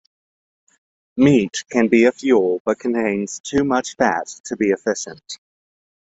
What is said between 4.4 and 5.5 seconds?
to be efficient.